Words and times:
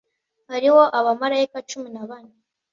hariho 0.51 0.81
abamarayika 0.99 1.57
cumi 1.69 1.89
na 1.95 2.03
bane 2.09 2.35